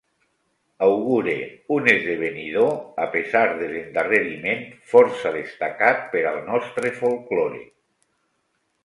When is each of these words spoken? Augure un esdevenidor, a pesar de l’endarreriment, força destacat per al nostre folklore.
Augure 0.85 1.33
un 1.75 1.89
esdevenidor, 1.91 2.71
a 3.03 3.05
pesar 3.15 3.43
de 3.59 3.67
l’endarreriment, 3.73 4.63
força 4.95 5.35
destacat 5.37 6.03
per 6.15 6.25
al 6.31 6.41
nostre 6.49 6.93
folklore. 7.03 7.61